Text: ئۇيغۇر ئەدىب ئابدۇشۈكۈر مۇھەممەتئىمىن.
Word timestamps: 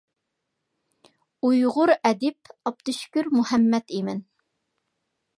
ئۇيغۇر 1.49 1.91
ئەدىب 1.97 2.51
ئابدۇشۈكۈر 2.69 3.29
مۇھەممەتئىمىن. 3.35 4.23